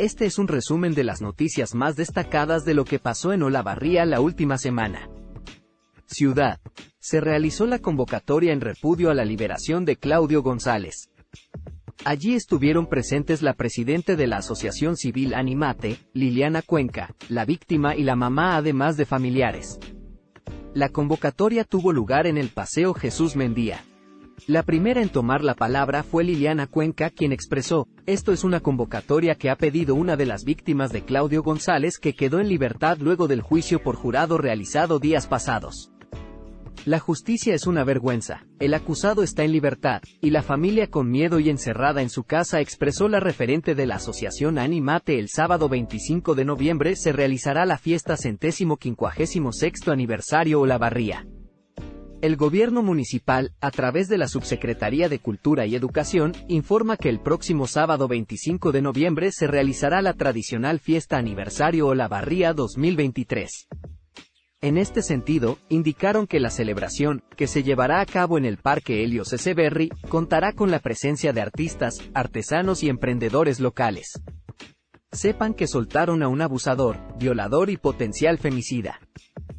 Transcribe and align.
Este 0.00 0.24
es 0.24 0.38
un 0.38 0.48
resumen 0.48 0.94
de 0.94 1.04
las 1.04 1.20
noticias 1.20 1.74
más 1.74 1.94
destacadas 1.94 2.64
de 2.64 2.72
lo 2.72 2.86
que 2.86 2.98
pasó 2.98 3.34
en 3.34 3.42
Olavarría 3.42 4.06
la 4.06 4.22
última 4.22 4.56
semana. 4.56 5.10
Ciudad. 6.06 6.58
Se 6.98 7.20
realizó 7.20 7.66
la 7.66 7.80
convocatoria 7.80 8.54
en 8.54 8.62
repudio 8.62 9.10
a 9.10 9.14
la 9.14 9.26
liberación 9.26 9.84
de 9.84 9.96
Claudio 9.96 10.42
González. 10.42 11.10
Allí 12.06 12.34
estuvieron 12.34 12.86
presentes 12.86 13.42
la 13.42 13.52
presidente 13.52 14.16
de 14.16 14.26
la 14.26 14.38
Asociación 14.38 14.96
Civil 14.96 15.34
Animate, 15.34 15.98
Liliana 16.14 16.62
Cuenca, 16.62 17.14
la 17.28 17.44
víctima 17.44 17.94
y 17.94 18.02
la 18.02 18.16
mamá 18.16 18.56
además 18.56 18.96
de 18.96 19.04
familiares. 19.04 19.78
La 20.72 20.88
convocatoria 20.88 21.64
tuvo 21.64 21.92
lugar 21.92 22.26
en 22.26 22.38
el 22.38 22.48
Paseo 22.48 22.94
Jesús 22.94 23.36
Mendía. 23.36 23.84
La 24.46 24.62
primera 24.62 25.02
en 25.02 25.08
tomar 25.08 25.44
la 25.44 25.54
palabra 25.54 26.02
fue 26.02 26.24
Liliana 26.24 26.66
Cuenca 26.66 27.10
quien 27.10 27.32
expresó, 27.32 27.86
esto 28.06 28.32
es 28.32 28.42
una 28.42 28.60
convocatoria 28.60 29.34
que 29.34 29.50
ha 29.50 29.56
pedido 29.56 29.94
una 29.94 30.16
de 30.16 30.26
las 30.26 30.44
víctimas 30.44 30.92
de 30.92 31.02
Claudio 31.02 31.42
González 31.42 31.98
que 31.98 32.14
quedó 32.14 32.40
en 32.40 32.48
libertad 32.48 32.98
luego 32.98 33.28
del 33.28 33.42
juicio 33.42 33.82
por 33.82 33.96
jurado 33.96 34.38
realizado 34.38 34.98
días 34.98 35.26
pasados. 35.26 35.92
La 36.86 36.98
justicia 36.98 37.54
es 37.54 37.66
una 37.66 37.84
vergüenza, 37.84 38.46
el 38.58 38.72
acusado 38.72 39.22
está 39.22 39.44
en 39.44 39.52
libertad, 39.52 40.00
y 40.22 40.30
la 40.30 40.42
familia 40.42 40.86
con 40.86 41.10
miedo 41.10 41.38
y 41.38 41.50
encerrada 41.50 42.00
en 42.00 42.08
su 42.08 42.24
casa 42.24 42.60
expresó 42.60 43.06
la 43.08 43.20
referente 43.20 43.74
de 43.74 43.86
la 43.86 43.96
asociación 43.96 44.58
Animate 44.58 45.18
el 45.18 45.28
sábado 45.28 45.68
25 45.68 46.34
de 46.34 46.46
noviembre 46.46 46.96
se 46.96 47.12
realizará 47.12 47.66
la 47.66 47.76
fiesta 47.76 48.16
centésimo 48.16 48.78
quincuagésimo 48.78 49.52
sexto 49.52 49.92
aniversario 49.92 50.60
Olavarría. 50.60 51.26
El 52.22 52.36
gobierno 52.36 52.82
municipal, 52.82 53.54
a 53.62 53.70
través 53.70 54.10
de 54.10 54.18
la 54.18 54.28
Subsecretaría 54.28 55.08
de 55.08 55.20
Cultura 55.20 55.64
y 55.64 55.74
Educación, 55.74 56.32
informa 56.48 56.98
que 56.98 57.08
el 57.08 57.18
próximo 57.18 57.66
sábado 57.66 58.08
25 58.08 58.72
de 58.72 58.82
noviembre 58.82 59.32
se 59.32 59.46
realizará 59.46 60.02
la 60.02 60.12
tradicional 60.12 60.80
fiesta 60.80 61.16
aniversario 61.16 61.86
Olavarría 61.86 62.52
2023. 62.52 63.68
En 64.60 64.76
este 64.76 65.00
sentido, 65.00 65.56
indicaron 65.70 66.26
que 66.26 66.40
la 66.40 66.50
celebración, 66.50 67.22
que 67.38 67.46
se 67.46 67.62
llevará 67.62 68.02
a 68.02 68.06
cabo 68.06 68.36
en 68.36 68.44
el 68.44 68.58
Parque 68.58 69.02
Helios 69.02 69.34
Berry, 69.56 69.88
contará 70.10 70.52
con 70.52 70.70
la 70.70 70.80
presencia 70.80 71.32
de 71.32 71.40
artistas, 71.40 72.02
artesanos 72.12 72.82
y 72.82 72.90
emprendedores 72.90 73.60
locales. 73.60 74.20
Sepan 75.10 75.54
que 75.54 75.66
soltaron 75.66 76.22
a 76.22 76.28
un 76.28 76.42
abusador, 76.42 76.98
violador 77.18 77.70
y 77.70 77.78
potencial 77.78 78.36
femicida. 78.36 79.00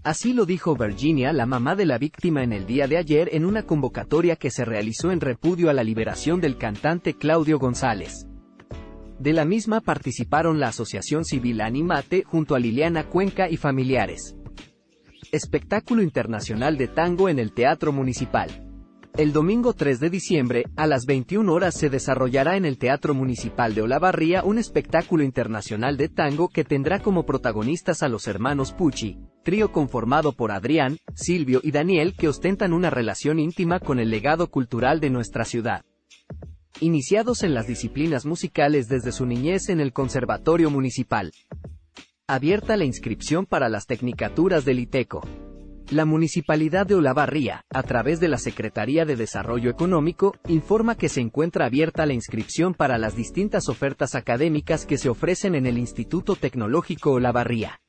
Así 0.03 0.33
lo 0.33 0.47
dijo 0.47 0.75
Virginia, 0.75 1.31
la 1.31 1.45
mamá 1.45 1.75
de 1.75 1.85
la 1.85 1.99
víctima 1.99 2.41
en 2.43 2.53
el 2.53 2.65
día 2.65 2.87
de 2.87 2.97
ayer 2.97 3.29
en 3.33 3.45
una 3.45 3.63
convocatoria 3.67 4.35
que 4.35 4.49
se 4.49 4.65
realizó 4.65 5.11
en 5.11 5.21
repudio 5.21 5.69
a 5.69 5.73
la 5.73 5.83
liberación 5.83 6.41
del 6.41 6.57
cantante 6.57 7.13
Claudio 7.13 7.59
González. 7.59 8.25
De 9.19 9.31
la 9.31 9.45
misma 9.45 9.79
participaron 9.79 10.59
la 10.59 10.69
Asociación 10.69 11.23
Civil 11.23 11.61
Animate 11.61 12.23
junto 12.23 12.55
a 12.55 12.59
Liliana 12.59 13.09
Cuenca 13.09 13.47
y 13.47 13.57
familiares. 13.57 14.35
Espectáculo 15.31 16.01
internacional 16.01 16.79
de 16.79 16.87
tango 16.87 17.29
en 17.29 17.37
el 17.37 17.53
Teatro 17.53 17.91
Municipal. 17.91 18.49
El 19.15 19.33
domingo 19.33 19.73
3 19.73 19.99
de 19.99 20.09
diciembre, 20.09 20.65
a 20.77 20.87
las 20.87 21.05
21 21.05 21.53
horas 21.53 21.75
se 21.75 21.91
desarrollará 21.91 22.57
en 22.57 22.65
el 22.65 22.79
Teatro 22.79 23.13
Municipal 23.13 23.75
de 23.75 23.83
Olavarría 23.83 24.43
un 24.43 24.57
espectáculo 24.57 25.23
internacional 25.23 25.95
de 25.95 26.09
tango 26.09 26.49
que 26.49 26.63
tendrá 26.63 27.03
como 27.03 27.23
protagonistas 27.23 28.01
a 28.01 28.07
los 28.07 28.27
hermanos 28.27 28.71
Pucci, 28.71 29.19
trío 29.43 29.71
conformado 29.71 30.33
por 30.33 30.51
Adrián, 30.51 30.97
Silvio 31.15 31.61
y 31.63 31.71
Daniel 31.71 32.13
que 32.17 32.27
ostentan 32.27 32.73
una 32.73 32.89
relación 32.89 33.39
íntima 33.39 33.79
con 33.79 33.99
el 33.99 34.09
legado 34.09 34.47
cultural 34.49 34.99
de 34.99 35.09
nuestra 35.09 35.45
ciudad. 35.45 35.83
Iniciados 36.79 37.43
en 37.43 37.53
las 37.53 37.67
disciplinas 37.67 38.25
musicales 38.25 38.87
desde 38.87 39.11
su 39.11 39.25
niñez 39.25 39.69
en 39.69 39.79
el 39.79 39.93
Conservatorio 39.93 40.69
Municipal. 40.69 41.31
Abierta 42.27 42.77
la 42.77 42.85
inscripción 42.85 43.45
para 43.45 43.69
las 43.69 43.85
tecnicaturas 43.85 44.65
del 44.65 44.79
ITECO. 44.79 45.21
La 45.91 46.05
Municipalidad 46.05 46.87
de 46.87 46.95
Olavarría, 46.95 47.65
a 47.69 47.83
través 47.83 48.21
de 48.21 48.29
la 48.29 48.37
Secretaría 48.37 49.03
de 49.03 49.17
Desarrollo 49.17 49.69
Económico, 49.69 50.35
informa 50.47 50.95
que 50.95 51.09
se 51.09 51.19
encuentra 51.19 51.65
abierta 51.65 52.05
la 52.05 52.13
inscripción 52.13 52.73
para 52.73 52.97
las 52.97 53.17
distintas 53.17 53.67
ofertas 53.67 54.15
académicas 54.15 54.85
que 54.85 54.97
se 54.97 55.09
ofrecen 55.09 55.53
en 55.53 55.65
el 55.65 55.77
Instituto 55.77 56.37
Tecnológico 56.37 57.11
Olavarría. 57.11 57.81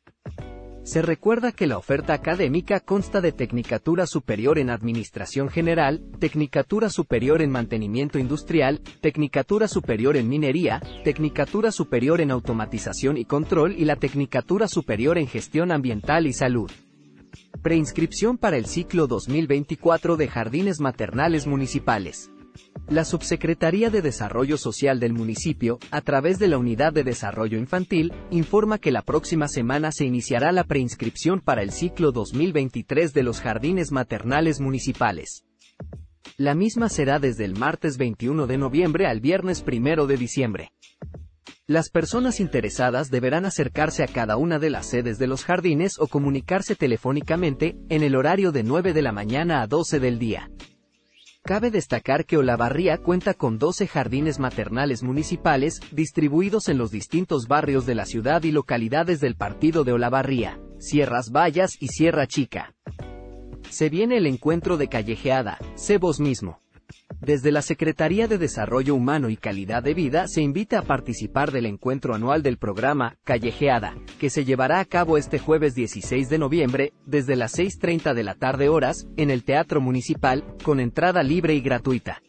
Se 0.84 1.00
recuerda 1.00 1.52
que 1.52 1.68
la 1.68 1.78
oferta 1.78 2.12
académica 2.12 2.80
consta 2.80 3.20
de 3.20 3.30
Tecnicatura 3.30 4.04
Superior 4.04 4.58
en 4.58 4.68
Administración 4.68 5.48
General, 5.48 6.02
Tecnicatura 6.18 6.90
Superior 6.90 7.40
en 7.40 7.50
Mantenimiento 7.50 8.18
Industrial, 8.18 8.80
Tecnicatura 9.00 9.68
Superior 9.68 10.16
en 10.16 10.28
Minería, 10.28 10.82
Tecnicatura 11.04 11.70
Superior 11.70 12.20
en 12.20 12.32
Automatización 12.32 13.16
y 13.16 13.24
Control 13.24 13.76
y 13.78 13.84
la 13.84 13.94
Tecnicatura 13.94 14.66
Superior 14.66 15.18
en 15.18 15.28
Gestión 15.28 15.70
Ambiental 15.70 16.26
y 16.26 16.32
Salud. 16.32 16.70
Preinscripción 17.62 18.36
para 18.36 18.56
el 18.56 18.66
ciclo 18.66 19.06
2024 19.06 20.16
de 20.16 20.26
Jardines 20.26 20.80
Maternales 20.80 21.46
Municipales. 21.46 22.32
La 22.88 23.04
Subsecretaría 23.04 23.90
de 23.90 24.02
Desarrollo 24.02 24.58
Social 24.58 25.00
del 25.00 25.12
municipio, 25.14 25.78
a 25.90 26.00
través 26.02 26.38
de 26.38 26.48
la 26.48 26.58
Unidad 26.58 26.92
de 26.92 27.04
Desarrollo 27.04 27.58
Infantil, 27.58 28.12
informa 28.30 28.78
que 28.78 28.90
la 28.90 29.02
próxima 29.02 29.48
semana 29.48 29.92
se 29.92 30.04
iniciará 30.04 30.52
la 30.52 30.64
preinscripción 30.64 31.40
para 31.40 31.62
el 31.62 31.70
ciclo 31.70 32.12
2023 32.12 33.14
de 33.14 33.22
los 33.22 33.40
jardines 33.40 33.92
maternales 33.92 34.60
municipales. 34.60 35.44
La 36.36 36.54
misma 36.54 36.88
será 36.88 37.18
desde 37.18 37.44
el 37.44 37.56
martes 37.56 37.98
21 37.98 38.46
de 38.46 38.58
noviembre 38.58 39.06
al 39.06 39.20
viernes 39.20 39.64
1 39.66 40.06
de 40.06 40.16
diciembre. 40.16 40.72
Las 41.66 41.88
personas 41.88 42.40
interesadas 42.40 43.10
deberán 43.10 43.46
acercarse 43.46 44.02
a 44.02 44.08
cada 44.08 44.36
una 44.36 44.58
de 44.58 44.68
las 44.68 44.86
sedes 44.86 45.18
de 45.18 45.28
los 45.28 45.44
jardines 45.44 45.98
o 45.98 46.08
comunicarse 46.08 46.74
telefónicamente, 46.74 47.76
en 47.88 48.02
el 48.02 48.16
horario 48.16 48.50
de 48.50 48.64
9 48.64 48.92
de 48.92 49.02
la 49.02 49.12
mañana 49.12 49.62
a 49.62 49.66
12 49.66 50.00
del 50.00 50.18
día. 50.18 50.50
Cabe 51.44 51.72
destacar 51.72 52.24
que 52.24 52.36
Olavarría 52.36 52.98
cuenta 52.98 53.34
con 53.34 53.58
12 53.58 53.88
jardines 53.88 54.38
maternales 54.38 55.02
municipales, 55.02 55.80
distribuidos 55.90 56.68
en 56.68 56.78
los 56.78 56.92
distintos 56.92 57.48
barrios 57.48 57.84
de 57.84 57.96
la 57.96 58.06
ciudad 58.06 58.44
y 58.44 58.52
localidades 58.52 59.20
del 59.20 59.34
partido 59.34 59.82
de 59.82 59.92
Olavarría, 59.92 60.60
Sierras 60.78 61.32
Vallas 61.32 61.72
y 61.80 61.88
Sierra 61.88 62.28
Chica. 62.28 62.76
Se 63.70 63.88
viene 63.88 64.18
el 64.18 64.28
encuentro 64.28 64.76
de 64.76 64.86
callejeada, 64.86 65.58
sé 65.74 65.98
vos 65.98 66.20
mismo. 66.20 66.61
Desde 67.24 67.52
la 67.52 67.62
Secretaría 67.62 68.26
de 68.26 68.36
Desarrollo 68.36 68.96
Humano 68.96 69.30
y 69.30 69.36
Calidad 69.36 69.84
de 69.84 69.94
Vida 69.94 70.26
se 70.26 70.42
invita 70.42 70.80
a 70.80 70.82
participar 70.82 71.52
del 71.52 71.66
encuentro 71.66 72.16
anual 72.16 72.42
del 72.42 72.58
programa 72.58 73.16
Callejeada, 73.22 73.94
que 74.18 74.28
se 74.28 74.44
llevará 74.44 74.80
a 74.80 74.84
cabo 74.84 75.16
este 75.16 75.38
jueves 75.38 75.76
16 75.76 76.28
de 76.28 76.38
noviembre, 76.38 76.92
desde 77.06 77.36
las 77.36 77.56
6.30 77.56 78.14
de 78.14 78.24
la 78.24 78.34
tarde 78.34 78.68
horas, 78.68 79.06
en 79.16 79.30
el 79.30 79.44
Teatro 79.44 79.80
Municipal, 79.80 80.56
con 80.64 80.80
entrada 80.80 81.22
libre 81.22 81.54
y 81.54 81.60
gratuita. 81.60 82.20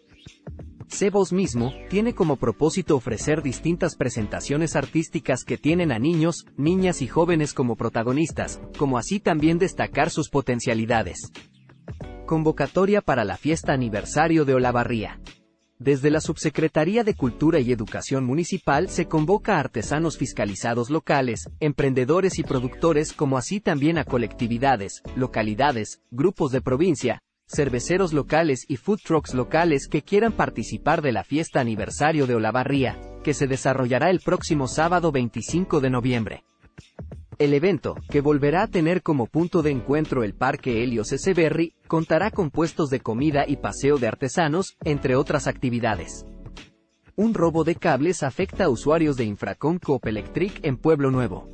Cebos 0.90 1.34
mismo, 1.34 1.74
tiene 1.90 2.14
como 2.14 2.36
propósito 2.36 2.96
ofrecer 2.96 3.42
distintas 3.42 3.96
presentaciones 3.96 4.76
artísticas 4.76 5.44
que 5.44 5.58
tienen 5.58 5.92
a 5.92 5.98
niños, 5.98 6.46
niñas 6.56 7.02
y 7.02 7.08
jóvenes 7.08 7.56
como 7.56 7.76
protagonistas, 7.76 8.62
como 8.78 9.00
así 9.00 9.20
también 9.20 9.58
destacar 9.58 10.12
sus 10.12 10.30
potencialidades. 10.30 11.32
Convocatoria 12.26 13.02
para 13.02 13.26
la 13.26 13.36
fiesta 13.36 13.74
aniversario 13.74 14.46
de 14.46 14.54
Olavarría. 14.54 15.20
Desde 15.78 16.10
la 16.10 16.22
Subsecretaría 16.22 17.04
de 17.04 17.16
Cultura 17.16 17.60
y 17.60 17.74
Educación 17.74 18.24
Municipal 18.24 18.88
se 18.88 19.08
convoca 19.08 19.58
a 19.58 19.60
artesanos 19.60 20.18
fiscalizados 20.18 20.90
locales, 20.90 21.50
emprendedores 21.60 22.40
y 22.40 22.44
productores 22.44 23.12
como 23.12 23.38
así 23.38 23.60
también 23.60 23.98
a 23.98 24.06
colectividades, 24.06 25.04
localidades, 25.18 26.02
grupos 26.12 26.54
de 26.54 26.62
provincia, 26.62 27.22
cerveceros 27.46 28.14
locales 28.14 28.64
y 28.70 28.78
food 28.78 29.02
trucks 29.04 29.34
locales 29.34 29.90
que 29.90 30.02
quieran 30.02 30.32
participar 30.32 31.02
de 31.02 31.12
la 31.12 31.26
fiesta 31.26 31.60
aniversario 31.60 32.26
de 32.26 32.36
Olavarría, 32.36 32.98
que 33.22 33.34
se 33.34 33.48
desarrollará 33.48 34.10
el 34.10 34.22
próximo 34.22 34.70
sábado 34.70 35.12
25 35.12 35.82
de 35.82 35.90
noviembre. 35.90 36.44
El 37.40 37.54
evento, 37.54 37.96
que 38.10 38.22
volverá 38.22 38.64
a 38.64 38.68
tener 38.68 39.02
como 39.02 39.26
punto 39.26 39.62
de 39.64 39.72
encuentro 39.72 40.24
el 40.24 40.34
Parque 40.34 40.84
Helios 40.84 41.10
Berry, 41.36 41.74
contará 41.88 42.30
con 42.30 42.52
puestos 42.52 42.90
de 42.90 43.00
comida 43.00 43.46
y 43.48 43.58
paseo 43.58 43.98
de 43.98 44.08
artesanos, 44.08 44.78
entre 44.84 45.16
otras 45.16 45.48
actividades. 45.48 46.26
Un 47.16 47.34
robo 47.34 47.64
de 47.64 47.76
cables 47.76 48.24
afecta 48.24 48.66
a 48.66 48.70
usuarios 48.70 49.18
de 49.18 49.26
Infracom 49.26 49.80
Coop 49.80 50.06
Electric 50.06 50.60
en 50.64 50.78
Pueblo 50.78 51.12
Nuevo. 51.12 51.50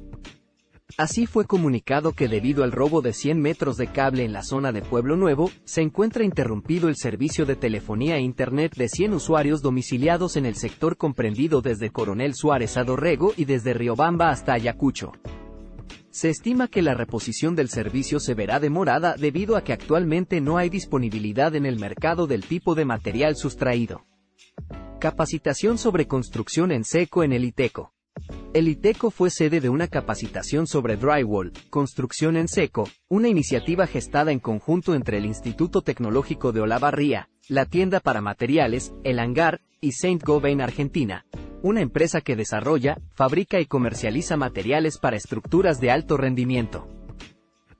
Así 0.97 1.27
fue 1.27 1.45
comunicado 1.45 2.13
que 2.13 2.27
debido 2.27 2.63
al 2.63 2.71
robo 2.71 3.01
de 3.01 3.13
100 3.13 3.39
metros 3.39 3.77
de 3.77 3.87
cable 3.87 4.25
en 4.25 4.33
la 4.33 4.43
zona 4.43 4.71
de 4.71 4.81
Pueblo 4.81 5.15
Nuevo, 5.15 5.51
se 5.63 5.81
encuentra 5.81 6.25
interrumpido 6.25 6.89
el 6.89 6.95
servicio 6.95 7.45
de 7.45 7.55
telefonía 7.55 8.17
e 8.17 8.21
Internet 8.21 8.75
de 8.75 8.89
100 8.89 9.13
usuarios 9.13 9.61
domiciliados 9.61 10.35
en 10.35 10.45
el 10.45 10.55
sector 10.55 10.97
comprendido 10.97 11.61
desde 11.61 11.91
Coronel 11.91 12.33
Suárez 12.35 12.75
a 12.75 12.83
Dorrego 12.83 13.33
y 13.37 13.45
desde 13.45 13.73
Riobamba 13.73 14.29
hasta 14.29 14.53
Ayacucho. 14.53 15.13
Se 16.11 16.29
estima 16.29 16.67
que 16.67 16.81
la 16.81 16.95
reposición 16.95 17.56
del 17.56 17.69
servicio 17.69 18.19
se 18.19 18.33
verá 18.33 18.59
demorada 18.59 19.15
debido 19.15 19.56
a 19.56 19.63
que 19.63 19.73
actualmente 19.73 20.41
no 20.41 20.57
hay 20.57 20.69
disponibilidad 20.69 21.56
en 21.56 21.65
el 21.67 21.79
mercado 21.79 22.25
del 22.25 22.45
tipo 22.45 22.73
de 22.73 22.85
material 22.85 23.35
sustraído. 23.35 24.06
Capacitación 25.00 25.77
sobre 25.77 26.07
construcción 26.07 26.71
en 26.71 26.83
seco 26.83 27.23
en 27.23 27.31
el 27.31 27.45
ITECO. 27.45 27.94
El 28.53 28.67
ITECO 28.67 29.11
fue 29.11 29.29
sede 29.29 29.61
de 29.61 29.69
una 29.69 29.88
capacitación 29.88 30.65
sobre 30.65 30.97
drywall, 30.97 31.53
construcción 31.69 32.38
en 32.38 32.47
seco, 32.47 32.89
una 33.07 33.29
iniciativa 33.29 33.85
gestada 33.85 34.31
en 34.31 34.39
conjunto 34.39 34.95
entre 34.95 35.19
el 35.19 35.25
Instituto 35.25 35.83
Tecnológico 35.83 36.51
de 36.51 36.62
Olavarría, 36.62 37.29
la 37.47 37.65
tienda 37.65 38.00
para 38.00 38.19
materiales, 38.19 38.94
el 39.03 39.19
hangar, 39.19 39.62
y 39.79 39.94
Saint 39.94 40.23
Gobain 40.23 40.59
Argentina, 40.59 41.25
una 41.61 41.81
empresa 41.81 42.21
que 42.21 42.35
desarrolla, 42.35 42.97
fabrica 43.13 43.59
y 43.59 43.65
comercializa 43.65 44.38
materiales 44.38 44.97
para 44.97 45.17
estructuras 45.17 45.79
de 45.79 45.91
alto 45.91 46.17
rendimiento. 46.17 46.88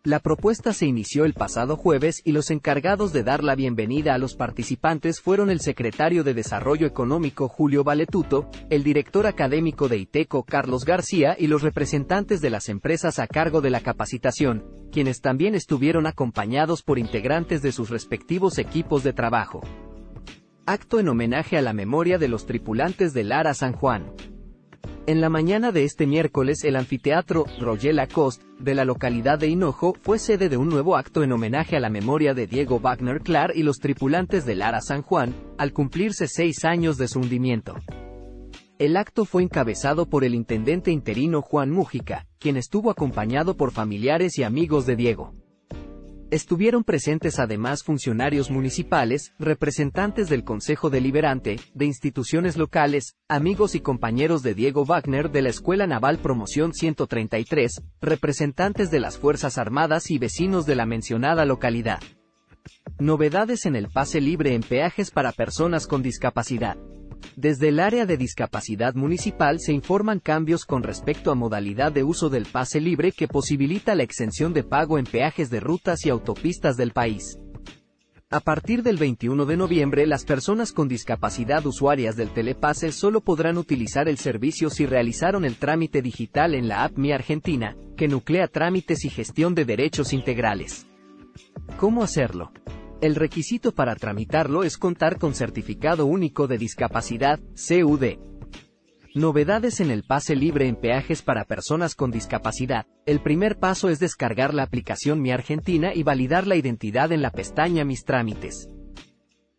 La 0.05 0.19
propuesta 0.19 0.71
se 0.71 0.85
inició 0.85 1.25
el 1.25 1.33
pasado 1.33 1.75
jueves 1.75 2.21
y 2.23 2.31
los 2.31 2.51
encargados 2.51 3.11
de 3.11 3.23
dar 3.23 3.43
la 3.43 3.55
bienvenida 3.55 4.13
a 4.13 4.17
los 4.17 4.35
participantes 4.35 5.19
fueron 5.19 5.49
el 5.49 5.59
secretario 5.59 6.23
de 6.23 6.33
Desarrollo 6.33 6.87
Económico 6.87 7.49
Julio 7.49 7.83
Valetuto, 7.83 8.49
el 8.69 8.83
director 8.83 9.27
académico 9.27 9.89
de 9.89 9.97
ITECO 9.97 10.43
Carlos 10.43 10.85
García 10.85 11.35
y 11.37 11.47
los 11.47 11.63
representantes 11.63 12.39
de 12.39 12.49
las 12.49 12.69
empresas 12.69 13.19
a 13.19 13.27
cargo 13.27 13.59
de 13.59 13.71
la 13.71 13.81
capacitación, 13.81 14.63
quienes 14.89 15.19
también 15.19 15.53
estuvieron 15.53 16.07
acompañados 16.07 16.81
por 16.81 16.97
integrantes 16.97 17.61
de 17.61 17.73
sus 17.73 17.89
respectivos 17.89 18.57
equipos 18.57 19.03
de 19.03 19.11
trabajo. 19.11 19.61
Acto 20.71 21.00
en 21.00 21.07
homenaje 21.07 21.57
a 21.57 21.63
la 21.63 21.74
memoria 21.74 22.19
de 22.19 22.27
los 22.27 22.45
tripulantes 22.45 23.12
del 23.12 23.30
Lara 23.30 23.56
San 23.56 23.74
Juan. 23.74 24.13
En 25.07 25.19
la 25.19 25.27
mañana 25.27 25.71
de 25.71 25.83
este 25.83 26.06
miércoles 26.06 26.63
el 26.63 26.75
anfiteatro 26.75 27.45
Roger 27.60 27.95
Lacoste, 27.95 28.45
de 28.60 28.75
la 28.75 28.86
localidad 28.86 29.39
de 29.39 29.48
Hinojo, 29.48 29.95
fue 30.00 30.19
sede 30.19 30.48
de 30.48 30.57
un 30.57 30.69
nuevo 30.69 30.95
acto 30.95 31.24
en 31.24 31.31
homenaje 31.31 31.75
a 31.75 31.80
la 31.80 31.89
memoria 31.89 32.36
de 32.36 32.45
Diego 32.45 32.80
Wagner 32.80 33.21
Clar 33.21 33.51
y 33.56 33.63
los 33.63 33.80
tripulantes 33.80 34.45
del 34.45 34.60
Lara 34.60 34.80
San 34.81 35.01
Juan, 35.01 35.33
al 35.57 35.74
cumplirse 35.74 36.27
seis 36.27 36.63
años 36.63 37.00
de 37.00 37.07
su 37.07 37.19
hundimiento. 37.19 37.74
El 38.77 38.95
acto 38.95 39.25
fue 39.25 39.42
encabezado 39.42 40.07
por 40.07 40.24
el 40.24 40.36
intendente 40.36 40.92
interino 40.92 41.42
Juan 41.42 41.71
Mújica, 41.71 42.27
quien 42.38 42.57
estuvo 42.57 42.92
acompañado 42.92 43.57
por 43.57 43.71
familiares 43.71 44.38
y 44.38 44.44
amigos 44.44 44.86
de 44.86 44.95
Diego. 44.95 45.33
Estuvieron 46.31 46.83
presentes 46.83 47.39
además 47.39 47.83
funcionarios 47.83 48.51
municipales, 48.51 49.33
representantes 49.39 50.29
del 50.29 50.43
Consejo 50.43 50.91
Deliberante, 50.91 51.59
de 51.73 51.85
instituciones 51.85 52.55
locales, 52.55 53.15
amigos 53.27 53.73
y 53.73 53.79
compañeros 53.79 54.43
de 54.43 54.53
Diego 54.53 54.85
Wagner 54.85 55.31
de 55.31 55.41
la 55.41 55.49
Escuela 55.49 55.87
Naval 55.87 56.19
Promoción 56.19 56.75
133, 56.75 57.81
representantes 57.99 58.91
de 58.91 58.99
las 58.99 59.17
Fuerzas 59.17 59.57
Armadas 59.57 60.11
y 60.11 60.19
vecinos 60.19 60.67
de 60.67 60.75
la 60.75 60.85
mencionada 60.85 61.45
localidad. 61.45 61.99
Novedades 62.99 63.65
en 63.65 63.75
el 63.75 63.87
pase 63.87 64.21
libre 64.21 64.53
en 64.53 64.61
peajes 64.61 65.09
para 65.09 65.31
personas 65.31 65.87
con 65.87 66.03
discapacidad. 66.03 66.77
Desde 67.36 67.69
el 67.69 67.80
área 67.80 68.06
de 68.06 68.18
discapacidad 68.18 68.95
municipal 68.95 69.60
se 69.60 69.74
informan 69.74 70.19
cambios 70.19 70.66
con 70.66 70.83
respecto 70.83 71.31
a 71.31 71.36
modalidad 71.36 71.92
de 71.92 72.04
uso 72.04 72.30
del 72.30 72.45
pase 72.45 72.81
libre 72.81 73.12
que 73.12 73.27
posibilita 73.27 73.95
la 73.95 74.04
exención 74.04 74.54
de 74.54 74.63
pago 74.63 74.98
en 74.98 75.06
peajes 75.06 75.50
de 75.50 75.60
rutas 75.60 76.06
y 76.06 76.10
autopistas 76.10 76.77
del 76.77 76.92
país. 76.92 77.39
A 78.31 78.42
partir 78.42 78.83
del 78.83 78.98
21 78.98 79.48
de 79.48 79.57
noviembre, 79.57 80.06
las 80.06 80.24
personas 80.24 80.71
con 80.71 80.88
discapacidad 80.88 81.66
usuarias 81.66 82.16
del 82.16 82.30
telepase 82.30 82.92
solo 82.92 83.21
podrán 83.21 83.57
utilizar 83.57 84.07
el 84.07 84.19
servicio 84.19 84.69
si 84.69 84.86
realizaron 84.86 85.45
el 85.45 85.56
trámite 85.56 86.04
digital 86.04 86.54
en 86.54 86.68
la 86.68 86.83
app 86.83 86.95
Mi 86.95 87.12
Argentina, 87.12 87.75
que 87.98 88.07
nuclea 88.07 88.48
trámites 88.48 89.04
y 89.04 89.10
gestión 89.10 89.56
de 89.56 89.66
derechos 89.66 90.13
integrales. 90.13 90.86
¿Cómo 91.77 92.04
hacerlo? 92.04 92.51
El 93.01 93.15
requisito 93.15 93.71
para 93.71 93.95
tramitarlo 93.95 94.63
es 94.65 94.77
contar 94.77 95.17
con 95.17 95.33
Certificado 95.33 96.05
Único 96.05 96.47
de 96.47 96.57
Discapacidad, 96.57 97.39
CUD. 97.39 98.17
Novedades 99.15 99.79
en 99.79 99.89
el 99.89 100.03
pase 100.03 100.35
libre 100.35 100.67
en 100.67 100.75
peajes 100.75 101.21
para 101.21 101.45
personas 101.45 101.95
con 101.95 102.11
discapacidad. 102.11 102.87
El 103.05 103.21
primer 103.21 103.57
paso 103.57 103.87
es 103.87 103.99
descargar 103.99 104.53
la 104.53 104.63
aplicación 104.63 105.21
Mi 105.21 105.31
Argentina 105.31 105.93
y 105.95 106.03
validar 106.03 106.45
la 106.45 106.57
identidad 106.57 107.13
en 107.13 107.21
la 107.21 107.31
pestaña 107.31 107.85
Mis 107.85 108.03
trámites. 108.03 108.69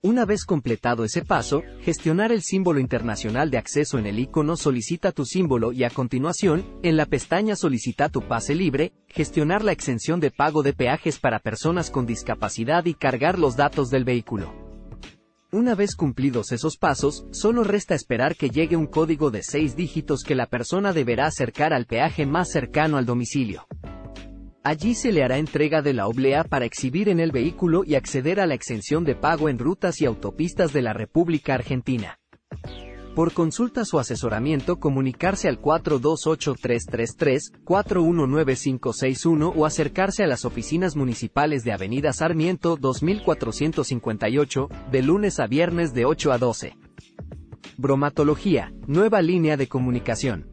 Una 0.02 0.25
vez 0.25 0.47
completado 0.47 1.05
ese 1.05 1.23
paso, 1.23 1.62
gestionar 1.82 2.32
el 2.32 2.41
símbolo 2.41 2.81
internacional 2.81 3.50
de 3.50 3.58
acceso 3.58 3.99
en 3.99 4.06
el 4.06 4.19
icono 4.19 4.56
Solicita 4.56 5.12
tu 5.12 5.26
símbolo 5.26 5.73
y 5.73 5.85
a 5.85 5.91
continuación, 5.91 6.64
en 6.82 6.97
la 6.97 7.05
pestaña 7.05 7.55
Solicita 7.55 8.08
tu 8.08 8.23
pase 8.23 8.55
libre, 8.55 8.94
gestionar 9.08 9.62
la 9.62 9.73
exención 9.73 10.19
de 10.19 10.31
pago 10.31 10.62
de 10.62 10.73
peajes 10.73 11.19
para 11.19 11.38
personas 11.38 11.91
con 11.91 12.06
discapacidad 12.06 12.87
y 12.87 12.94
cargar 12.94 13.38
los 13.38 13.56
datos 13.56 13.91
del 13.91 14.05
vehículo. 14.05 14.55
Una 15.52 15.75
vez 15.75 15.94
cumplidos 15.94 16.50
esos 16.52 16.79
pasos, 16.79 17.26
solo 17.31 17.62
resta 17.62 17.94
esperar 17.94 18.37
que 18.37 18.49
llegue 18.49 18.76
un 18.76 18.87
código 18.87 19.31
de 19.31 19.43
seis 19.43 19.76
dígitos 19.76 20.23
que 20.23 20.35
la 20.35 20.47
persona 20.47 20.94
deberá 20.94 21.26
acercar 21.26 21.75
al 21.75 21.85
peaje 21.85 22.25
más 22.25 22.50
cercano 22.50 22.97
al 22.97 23.05
domicilio. 23.05 23.67
Allí 24.62 24.95
se 24.95 25.11
le 25.11 25.25
hará 25.25 25.39
entrega 25.39 25.81
de 25.81 25.95
la 25.95 26.07
oblea 26.07 26.45
para 26.45 26.67
exhibir 26.67 27.09
en 27.09 27.19
el 27.19 27.33
vehículo 27.33 27.83
y 27.83 27.95
acceder 27.95 28.41
a 28.41 28.47
la 28.47 28.53
exención 28.53 29.05
de 29.05 29.15
pago 29.15 29.49
en 29.49 29.59
rutas 29.59 30.03
y 30.03 30.05
autopistas 30.05 30.75
de 30.75 30.83
la 30.83 30.93
República 30.93 31.55
Argentina. 31.55 32.19
Por 33.15 33.33
consultas 33.33 33.95
o 33.95 33.99
asesoramiento 33.99 34.79
comunicarse 34.79 35.49
al 35.49 35.61
428333, 35.61 37.53
419561 37.65 39.49
o 39.49 39.65
acercarse 39.65 40.25
a 40.25 40.27
las 40.27 40.45
oficinas 40.45 40.95
municipales 40.95 41.65
de 41.65 41.73
Avenida 41.73 42.12
Sarmiento 42.12 42.77
2458, 42.77 44.69
de 44.93 45.03
lunes 45.03 45.41
a 45.41 45.47
viernes 45.47 45.95
de 45.95 46.05
8 46.05 46.33
a 46.33 46.39
12. 46.39 46.77
Bromatología, 47.79 48.75
nueva 48.87 49.23
línea 49.23 49.57
de 49.57 49.69
comunicación 49.69 50.50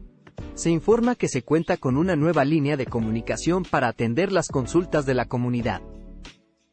se 0.58 0.70
informa 0.70 1.14
que 1.14 1.28
se 1.28 1.42
cuenta 1.42 1.76
con 1.76 1.96
una 1.96 2.16
nueva 2.16 2.44
línea 2.44 2.76
de 2.76 2.86
comunicación 2.86 3.62
para 3.62 3.86
atender 3.86 4.32
las 4.32 4.48
consultas 4.48 5.06
de 5.06 5.14
la 5.14 5.26
comunidad. 5.26 5.82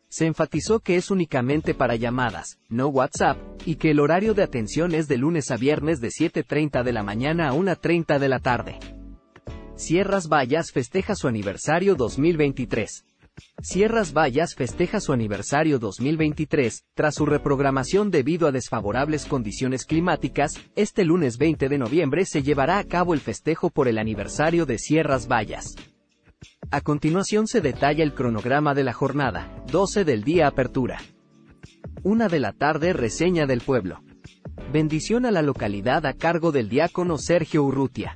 Se 0.08 0.26
enfatizó 0.26 0.78
que 0.78 0.94
es 0.94 1.10
únicamente 1.10 1.74
para 1.74 1.96
llamadas, 1.96 2.60
no 2.68 2.86
WhatsApp, 2.86 3.38
y 3.66 3.74
que 3.74 3.90
el 3.90 3.98
horario 3.98 4.34
de 4.34 4.44
atención 4.44 4.94
es 4.94 5.08
de 5.08 5.18
lunes 5.18 5.50
a 5.50 5.56
viernes 5.56 6.00
de 6.00 6.10
7.30 6.10 6.84
de 6.84 6.92
la 6.92 7.02
mañana 7.02 7.48
a 7.48 7.54
1.30 7.54 8.20
de 8.20 8.28
la 8.28 8.38
tarde. 8.38 8.78
Sierras 9.74 10.28
Vallas 10.28 10.70
festeja 10.70 11.16
su 11.16 11.26
aniversario 11.26 11.96
2023. 11.96 13.04
Sierras 13.62 14.12
Vallas 14.12 14.54
festeja 14.54 15.00
su 15.00 15.12
aniversario 15.12 15.78
2023, 15.78 16.84
tras 16.94 17.14
su 17.16 17.26
reprogramación 17.26 18.10
debido 18.10 18.46
a 18.46 18.52
desfavorables 18.52 19.26
condiciones 19.26 19.84
climáticas, 19.84 20.52
este 20.76 21.04
lunes 21.04 21.38
20 21.38 21.68
de 21.68 21.78
noviembre 21.78 22.24
se 22.24 22.42
llevará 22.42 22.78
a 22.78 22.84
cabo 22.84 23.14
el 23.14 23.20
festejo 23.20 23.70
por 23.70 23.88
el 23.88 23.98
aniversario 23.98 24.64
de 24.64 24.78
Sierras 24.78 25.28
Vallas. 25.28 25.74
A 26.70 26.80
continuación 26.80 27.46
se 27.46 27.60
detalla 27.60 28.04
el 28.04 28.14
cronograma 28.14 28.74
de 28.74 28.84
la 28.84 28.92
jornada, 28.92 29.64
12 29.70 30.04
del 30.04 30.22
día 30.22 30.46
apertura. 30.46 31.00
Una 32.02 32.28
de 32.28 32.40
la 32.40 32.52
tarde 32.52 32.92
reseña 32.92 33.46
del 33.46 33.60
pueblo. 33.60 34.02
Bendición 34.72 35.26
a 35.26 35.30
la 35.30 35.42
localidad 35.42 36.06
a 36.06 36.12
cargo 36.12 36.52
del 36.52 36.68
diácono 36.68 37.18
Sergio 37.18 37.64
Urrutia. 37.64 38.14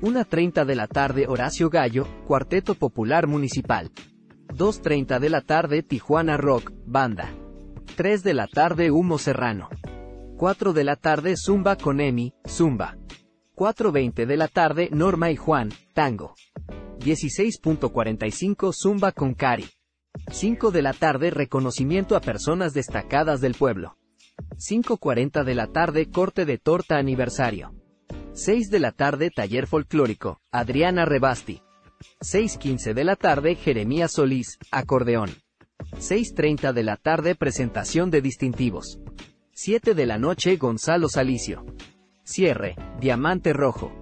1.30 0.00 0.64
de 0.64 0.74
la 0.74 0.88
tarde 0.88 1.26
Horacio 1.28 1.70
Gallo, 1.70 2.08
Cuarteto 2.26 2.74
Popular 2.74 3.28
Municipal. 3.28 3.92
2.30 4.52 5.18
de 5.18 5.30
la 5.30 5.40
tarde 5.40 5.82
Tijuana 5.82 6.36
Rock, 6.36 6.72
Banda. 6.86 7.32
3 7.96 8.22
de 8.22 8.34
la 8.34 8.46
tarde 8.46 8.90
Humo 8.90 9.18
Serrano. 9.18 9.68
4 10.36 10.72
de 10.72 10.84
la 10.84 10.96
tarde 10.96 11.34
Zumba 11.36 11.76
con 11.76 12.00
Emi, 12.00 12.34
Zumba. 12.46 12.96
4.20 13.54 14.26
de 14.26 14.36
la 14.36 14.48
tarde 14.48 14.88
Norma 14.92 15.30
y 15.30 15.36
Juan, 15.36 15.70
Tango. 15.94 16.34
16.45 17.00 18.72
Zumba 18.72 19.12
con 19.12 19.34
Cari. 19.34 19.68
5 20.30 20.70
de 20.70 20.82
la 20.82 20.92
tarde 20.92 21.30
Reconocimiento 21.30 22.16
a 22.16 22.20
personas 22.20 22.74
destacadas 22.74 23.40
del 23.40 23.54
pueblo. 23.54 23.96
5.40 24.56 25.44
de 25.44 25.54
la 25.54 25.66
tarde 25.66 26.10
Corte 26.10 26.44
de 26.44 26.58
Torta 26.58 26.98
Aniversario. 26.98 27.74
6 28.32 28.70
de 28.70 28.80
la 28.80 28.92
tarde 28.92 29.30
Taller 29.30 29.66
Folclórico, 29.66 30.40
Adriana 30.50 31.04
Rebasti. 31.04 31.62
6.15 32.20 32.94
de 32.94 33.04
la 33.04 33.16
tarde 33.16 33.54
Jeremías 33.54 34.12
Solís, 34.12 34.58
acordeón. 34.70 35.30
6.30 35.96 36.72
de 36.72 36.82
la 36.82 36.96
tarde 36.96 37.34
presentación 37.34 38.10
de 38.10 38.20
distintivos. 38.20 38.98
7 39.52 39.94
de 39.94 40.06
la 40.06 40.18
noche 40.18 40.56
Gonzalo 40.56 41.08
Salicio. 41.08 41.64
Cierre, 42.24 42.76
Diamante 43.00 43.52
Rojo. 43.52 43.92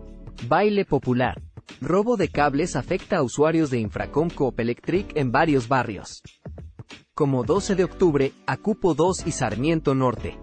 Baile 0.48 0.84
popular. 0.84 1.42
Robo 1.80 2.16
de 2.16 2.28
cables 2.28 2.76
afecta 2.76 3.18
a 3.18 3.22
usuarios 3.22 3.70
de 3.70 3.78
Infracom 3.78 4.30
Coop 4.30 4.58
Electric 4.60 5.16
en 5.16 5.32
varios 5.32 5.68
barrios. 5.68 6.22
Como 7.14 7.44
12 7.44 7.74
de 7.74 7.84
octubre, 7.84 8.32
Acupo 8.46 8.94
2 8.94 9.26
y 9.26 9.32
Sarmiento 9.32 9.94
Norte. 9.94 10.38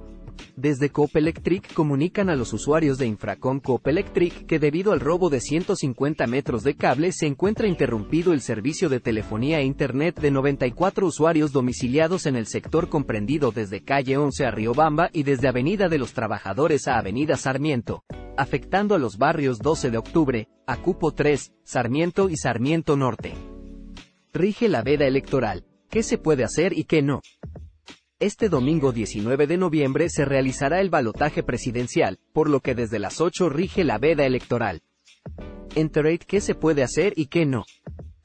Desde 0.55 0.89
Coop 0.89 1.15
Electric 1.15 1.73
comunican 1.73 2.29
a 2.29 2.35
los 2.35 2.53
usuarios 2.53 2.97
de 2.97 3.07
Infracom 3.07 3.59
Coop 3.59 3.87
Electric 3.87 4.45
que 4.45 4.59
debido 4.59 4.91
al 4.91 4.99
robo 4.99 5.29
de 5.29 5.39
150 5.39 6.25
metros 6.27 6.63
de 6.63 6.75
cable 6.75 7.11
se 7.11 7.27
encuentra 7.27 7.67
interrumpido 7.67 8.33
el 8.33 8.41
servicio 8.41 8.89
de 8.89 8.99
telefonía 8.99 9.59
e 9.59 9.65
internet 9.65 10.19
de 10.19 10.31
94 10.31 11.05
usuarios 11.05 11.51
domiciliados 11.51 12.25
en 12.25 12.35
el 12.35 12.47
sector 12.47 12.89
comprendido 12.89 13.51
desde 13.51 13.83
calle 13.83 14.17
11 14.17 14.45
a 14.45 14.51
Riobamba 14.51 15.09
y 15.13 15.23
desde 15.23 15.47
Avenida 15.47 15.89
de 15.89 15.97
los 15.97 16.13
Trabajadores 16.13 16.87
a 16.87 16.97
Avenida 16.97 17.37
Sarmiento, 17.37 18.03
afectando 18.37 18.95
a 18.95 18.99
los 18.99 19.17
barrios 19.17 19.59
12 19.59 19.91
de 19.91 19.97
octubre, 19.97 20.47
Acupo 20.65 21.11
3, 21.13 21.53
Sarmiento 21.63 22.29
y 22.29 22.37
Sarmiento 22.37 22.97
Norte. 22.97 23.33
Rige 24.33 24.69
la 24.69 24.83
veda 24.83 25.05
electoral. 25.07 25.65
¿Qué 25.89 26.03
se 26.03 26.17
puede 26.17 26.43
hacer 26.43 26.77
y 26.77 26.83
qué 26.83 27.01
no? 27.01 27.21
Este 28.19 28.49
domingo 28.49 28.93
19 28.93 29.45
de 29.45 29.57
noviembre 29.57 30.09
se 30.09 30.25
realizará 30.25 30.81
el 30.81 30.89
balotaje 30.89 31.43
presidencial, 31.43 32.17
por 32.33 32.49
lo 32.49 32.61
que 32.61 32.73
desde 32.73 32.97
las 32.97 33.21
8 33.21 33.47
rige 33.47 33.83
la 33.83 33.99
veda 33.99 34.25
electoral. 34.25 34.81
Enterate 35.75 36.25
qué 36.25 36.41
se 36.41 36.55
puede 36.55 36.81
hacer 36.81 37.13
y 37.15 37.27
qué 37.27 37.45
no. 37.45 37.65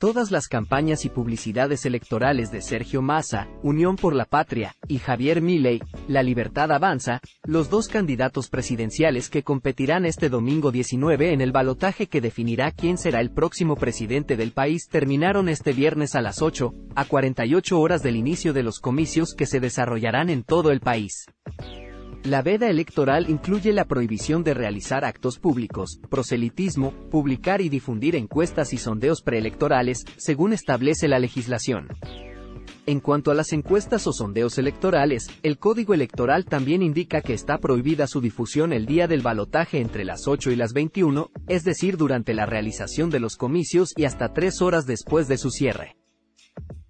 Todas 0.02 0.32
las 0.32 0.48
campañas 0.48 1.04
y 1.04 1.10
publicidades 1.10 1.86
electorales 1.86 2.50
de 2.50 2.60
Sergio 2.60 3.02
Massa, 3.02 3.46
Unión 3.62 3.94
por 3.94 4.16
la 4.16 4.24
Patria, 4.24 4.74
y 4.88 4.98
Javier 4.98 5.40
Milei, 5.40 5.80
La 6.08 6.24
Libertad 6.24 6.72
Avanza, 6.72 7.20
los 7.44 7.70
dos 7.70 7.86
candidatos 7.86 8.48
presidenciales 8.48 9.30
que 9.30 9.44
competirán 9.44 10.04
este 10.04 10.28
domingo 10.28 10.72
19 10.72 11.32
en 11.32 11.40
el 11.40 11.52
balotaje 11.52 12.08
que 12.08 12.20
definirá 12.20 12.72
quién 12.72 12.98
será 12.98 13.20
el 13.20 13.30
próximo 13.30 13.76
presidente 13.76 14.36
del 14.36 14.50
país, 14.50 14.88
terminaron 14.88 15.48
este 15.48 15.72
viernes 15.72 16.16
a 16.16 16.20
las 16.20 16.42
8, 16.42 16.74
a 16.96 17.04
48 17.04 17.78
horas 17.78 18.02
del 18.02 18.16
inicio 18.16 18.52
de 18.52 18.64
los 18.64 18.80
comicios 18.80 19.36
que 19.36 19.46
se 19.46 19.60
desarrollarán 19.60 20.30
en 20.30 20.42
todo 20.42 20.72
el 20.72 20.80
país. 20.80 21.26
La 22.24 22.40
veda 22.40 22.70
electoral 22.70 23.28
incluye 23.28 23.72
la 23.72 23.84
prohibición 23.84 24.44
de 24.44 24.54
realizar 24.54 25.04
actos 25.04 25.40
públicos, 25.40 25.98
proselitismo, 26.08 26.92
publicar 27.10 27.60
y 27.60 27.68
difundir 27.68 28.14
encuestas 28.14 28.72
y 28.72 28.78
sondeos 28.78 29.22
preelectorales, 29.22 30.04
según 30.18 30.52
establece 30.52 31.08
la 31.08 31.18
legislación. 31.18 31.88
En 32.86 33.00
cuanto 33.00 33.32
a 33.32 33.34
las 33.34 33.52
encuestas 33.52 34.06
o 34.06 34.12
sondeos 34.12 34.56
electorales, 34.58 35.30
el 35.42 35.58
Código 35.58 35.94
Electoral 35.94 36.44
también 36.44 36.82
indica 36.82 37.22
que 37.22 37.32
está 37.32 37.58
prohibida 37.58 38.06
su 38.06 38.20
difusión 38.20 38.72
el 38.72 38.86
día 38.86 39.08
del 39.08 39.22
balotaje 39.22 39.80
entre 39.80 40.04
las 40.04 40.28
8 40.28 40.52
y 40.52 40.56
las 40.56 40.72
21, 40.72 41.30
es 41.48 41.64
decir, 41.64 41.96
durante 41.96 42.34
la 42.34 42.46
realización 42.46 43.10
de 43.10 43.18
los 43.18 43.36
comicios 43.36 43.92
y 43.96 44.04
hasta 44.04 44.32
tres 44.32 44.62
horas 44.62 44.86
después 44.86 45.26
de 45.26 45.38
su 45.38 45.50
cierre. 45.50 45.96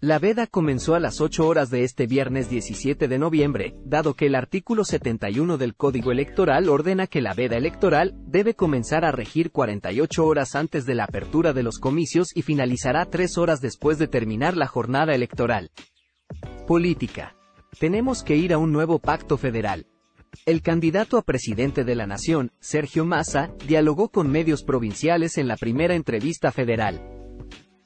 La 0.02 0.18
veda 0.18 0.48
comenzó 0.48 0.96
a 0.96 0.98
las 0.98 1.20
8 1.20 1.46
horas 1.46 1.70
de 1.70 1.84
este 1.84 2.08
viernes 2.08 2.50
17 2.50 3.06
de 3.06 3.18
noviembre, 3.20 3.76
dado 3.84 4.14
que 4.14 4.26
el 4.26 4.34
artículo 4.34 4.84
71 4.84 5.58
del 5.58 5.76
Código 5.76 6.10
Electoral 6.10 6.68
ordena 6.68 7.06
que 7.06 7.20
la 7.20 7.34
veda 7.34 7.56
electoral 7.56 8.12
debe 8.26 8.54
comenzar 8.54 9.04
a 9.04 9.12
regir 9.12 9.52
48 9.52 10.26
horas 10.26 10.56
antes 10.56 10.86
de 10.86 10.96
la 10.96 11.04
apertura 11.04 11.52
de 11.52 11.62
los 11.62 11.78
comicios 11.78 12.30
y 12.34 12.42
finalizará 12.42 13.04
3 13.04 13.38
horas 13.38 13.60
después 13.60 13.96
de 14.00 14.08
terminar 14.08 14.56
la 14.56 14.66
jornada 14.66 15.14
electoral. 15.14 15.70
Política. 16.66 17.36
Tenemos 17.78 18.24
que 18.24 18.34
ir 18.34 18.52
a 18.52 18.58
un 18.58 18.72
nuevo 18.72 18.98
pacto 18.98 19.38
federal. 19.38 19.86
El 20.46 20.62
candidato 20.62 21.16
a 21.16 21.22
presidente 21.22 21.84
de 21.84 21.94
la 21.94 22.08
Nación, 22.08 22.50
Sergio 22.58 23.04
Massa, 23.04 23.54
dialogó 23.68 24.08
con 24.08 24.28
medios 24.28 24.64
provinciales 24.64 25.38
en 25.38 25.46
la 25.46 25.56
primera 25.56 25.94
entrevista 25.94 26.50
federal 26.50 27.21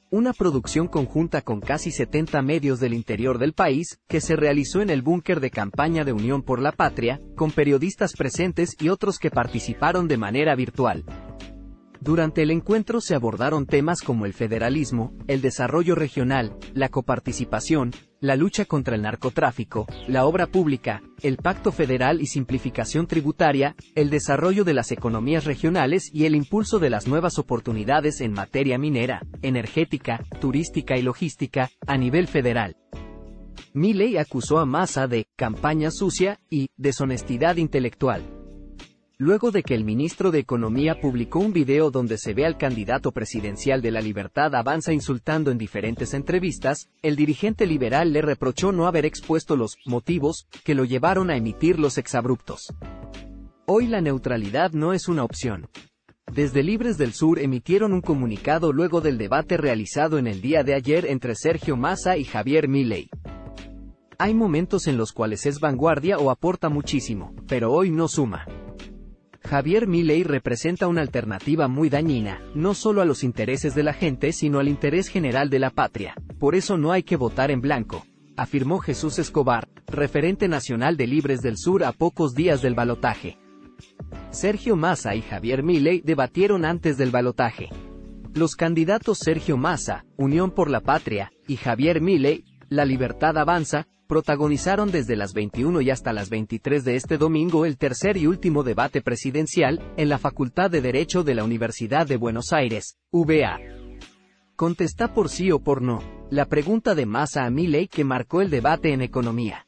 una 0.09 0.31
producción 0.31 0.87
conjunta 0.87 1.41
con 1.41 1.59
casi 1.59 1.91
70 1.91 2.41
medios 2.41 2.79
del 2.79 2.93
interior 2.93 3.39
del 3.39 3.53
país, 3.53 3.99
que 4.07 4.21
se 4.21 4.35
realizó 4.35 4.81
en 4.81 4.89
el 4.89 5.01
búnker 5.01 5.39
de 5.39 5.51
campaña 5.51 6.05
de 6.05 6.13
Unión 6.13 6.43
por 6.43 6.61
la 6.61 6.71
Patria, 6.71 7.19
con 7.35 7.51
periodistas 7.51 8.13
presentes 8.13 8.75
y 8.79 8.89
otros 8.89 9.19
que 9.19 9.31
participaron 9.31 10.07
de 10.07 10.17
manera 10.17 10.55
virtual. 10.55 11.03
Durante 12.01 12.43
el 12.43 12.51
encuentro 12.51 13.01
se 13.01 13.15
abordaron 13.15 13.65
temas 13.65 14.01
como 14.01 14.25
el 14.25 14.33
federalismo, 14.33 15.13
el 15.27 15.41
desarrollo 15.41 15.95
regional, 15.95 16.55
la 16.73 16.89
coparticipación, 16.89 17.91
la 18.19 18.35
lucha 18.35 18.65
contra 18.65 18.95
el 18.95 19.01
narcotráfico, 19.01 19.87
la 20.07 20.25
obra 20.25 20.47
pública, 20.47 21.01
el 21.21 21.37
pacto 21.37 21.71
federal 21.71 22.21
y 22.21 22.27
simplificación 22.27 23.07
tributaria, 23.07 23.75
el 23.95 24.09
desarrollo 24.09 24.63
de 24.63 24.73
las 24.73 24.91
economías 24.91 25.45
regionales 25.45 26.09
y 26.13 26.25
el 26.25 26.35
impulso 26.35 26.79
de 26.79 26.89
las 26.89 27.07
nuevas 27.07 27.39
oportunidades 27.39 28.21
en 28.21 28.31
materia 28.31 28.77
minera, 28.77 29.21
energética, 29.41 30.23
turística 30.39 30.97
y 30.97 31.01
logística, 31.01 31.69
a 31.87 31.97
nivel 31.97 32.27
federal. 32.27 32.75
Milley 33.73 34.17
acusó 34.17 34.59
a 34.59 34.65
Massa 34.65 35.07
de 35.07 35.27
campaña 35.35 35.91
sucia 35.91 36.39
y 36.49 36.69
deshonestidad 36.77 37.57
intelectual 37.57 38.36
luego 39.19 39.49
de 39.49 39.63
que 39.63 39.73
el 39.73 39.83
ministro 39.83 40.29
de 40.29 40.39
Economía 40.39 40.99
publicó 41.01 41.39
un 41.39 41.51
video 41.51 41.89
donde 41.89 42.17
se 42.17 42.33
ve 42.33 42.45
al 42.45 42.57
candidato 42.57 43.11
presidencial 43.11 43.81
de 43.81 43.91
la 43.91 43.99
Libertad 43.99 44.53
Avanza 44.53 44.93
insultando 44.93 45.49
en 45.49 45.57
diferentes 45.57 46.13
entrevistas, 46.13 46.89
el 47.01 47.15
dirigente 47.15 47.65
liberal 47.65 48.13
le 48.13 48.21
reprochó 48.21 48.71
no 48.71 48.85
haber 48.85 49.05
expuesto 49.05 49.55
los 49.55 49.77
motivos 49.85 50.47
que 50.63 50.75
lo 50.75 50.85
llevaron 50.85 51.31
a 51.31 51.35
emitir 51.35 51.79
los 51.79 51.97
exabruptos. 51.97 52.67
Hoy 53.65 53.87
la 53.87 54.01
neutralidad 54.01 54.71
no 54.71 54.93
es 54.93 55.07
una 55.07 55.23
opción. 55.23 55.67
Desde 56.31 56.61
Libres 56.61 56.97
del 56.97 57.13
Sur 57.13 57.39
emitieron 57.39 57.93
un 57.93 58.01
comunicado 58.01 58.71
luego 58.71 59.01
del 59.01 59.17
debate 59.17 59.57
realizado 59.57 60.19
en 60.19 60.27
el 60.27 60.41
día 60.41 60.63
de 60.63 60.75
ayer 60.75 61.05
entre 61.07 61.35
Sergio 61.35 61.75
Massa 61.75 62.17
y 62.17 62.23
Javier 62.23 62.67
Milei. 62.67 63.09
Hay 64.19 64.33
momentos 64.33 64.87
en 64.87 64.97
los 64.97 65.11
cuales 65.11 65.45
es 65.45 65.59
vanguardia 65.59 66.17
o 66.17 66.29
aporta 66.29 66.69
muchísimo, 66.69 67.33
pero 67.47 67.71
hoy 67.71 67.91
no 67.91 68.07
suma. 68.07 68.45
Javier 69.47 69.87
Milei 69.87 70.23
representa 70.23 70.89
una 70.89 70.99
alternativa 70.99 71.69
muy 71.69 71.89
dañina, 71.89 72.41
no 72.53 72.73
solo 72.73 73.01
a 73.01 73.05
los 73.05 73.23
intereses 73.23 73.73
de 73.75 73.83
la 73.83 73.93
gente 73.93 74.33
sino 74.33 74.59
al 74.59 74.67
interés 74.67 75.07
general 75.07 75.49
de 75.49 75.59
la 75.59 75.69
patria. 75.69 76.15
Por 76.37 76.53
eso 76.53 76.77
no 76.77 76.91
hay 76.91 77.03
que 77.03 77.15
votar 77.15 77.49
en 77.49 77.61
blanco, 77.61 78.05
afirmó 78.35 78.79
Jesús 78.79 79.19
Escobar, 79.19 79.69
referente 79.87 80.49
nacional 80.49 80.97
de 80.97 81.07
Libres 81.07 81.39
del 81.39 81.57
Sur 81.57 81.85
a 81.85 81.93
pocos 81.93 82.35
días 82.35 82.61
del 82.61 82.75
balotaje. 82.75 83.37
Sergio 84.31 84.75
Massa 84.75 85.15
y 85.15 85.21
Javier 85.21 85.63
Milei 85.63 86.01
debatieron 86.01 86.65
antes 86.65 86.97
del 86.97 87.11
balotaje. 87.11 87.69
Los 88.33 88.57
candidatos 88.57 89.19
Sergio 89.19 89.55
Massa, 89.55 90.03
Unión 90.17 90.51
por 90.51 90.69
la 90.69 90.81
Patria, 90.81 91.31
y 91.47 91.55
Javier 91.55 92.01
Milei, 92.01 92.43
La 92.67 92.83
Libertad 92.83 93.37
Avanza, 93.37 93.87
protagonizaron 94.07 94.89
desde 94.91 95.15
las 95.15 95.33
21 95.33 95.81
y 95.81 95.91
hasta 95.91 96.13
las 96.13 96.29
23 96.29 96.83
de 96.83 96.95
este 96.95 97.17
domingo 97.17 97.65
el 97.65 97.77
tercer 97.77 98.17
y 98.17 98.25
último 98.25 98.63
debate 98.63 99.01
presidencial, 99.01 99.93
en 99.97 100.09
la 100.09 100.17
Facultad 100.17 100.71
de 100.71 100.81
Derecho 100.81 101.23
de 101.23 101.35
la 101.35 101.43
Universidad 101.43 102.07
de 102.07 102.17
Buenos 102.17 102.53
Aires, 102.53 102.97
UBA. 103.11 103.59
Contesta 104.55 105.13
por 105.13 105.29
sí 105.29 105.51
o 105.51 105.59
por 105.59 105.83
no, 105.83 106.01
la 106.31 106.45
pregunta 106.45 106.95
de 106.95 107.05
Massa 107.05 107.45
a 107.45 107.51
Milley 107.51 107.87
que 107.87 108.03
marcó 108.03 108.41
el 108.41 108.49
debate 108.49 108.91
en 108.91 109.01
economía. 109.01 109.66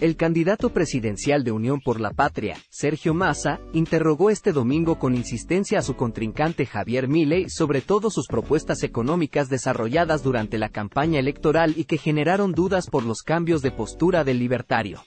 El 0.00 0.14
candidato 0.14 0.70
presidencial 0.70 1.42
de 1.42 1.50
Unión 1.50 1.80
por 1.80 2.00
la 2.00 2.12
Patria, 2.12 2.56
Sergio 2.70 3.14
Massa, 3.14 3.58
interrogó 3.72 4.30
este 4.30 4.52
domingo 4.52 4.96
con 5.00 5.16
insistencia 5.16 5.80
a 5.80 5.82
su 5.82 5.96
contrincante 5.96 6.66
Javier 6.66 7.08
Milei 7.08 7.50
sobre 7.50 7.80
todo 7.80 8.08
sus 8.08 8.28
propuestas 8.28 8.84
económicas 8.84 9.48
desarrolladas 9.48 10.22
durante 10.22 10.56
la 10.56 10.68
campaña 10.68 11.18
electoral 11.18 11.74
y 11.76 11.82
que 11.82 11.98
generaron 11.98 12.52
dudas 12.52 12.88
por 12.88 13.02
los 13.02 13.22
cambios 13.22 13.60
de 13.60 13.72
postura 13.72 14.22
del 14.22 14.38
libertario. 14.38 15.02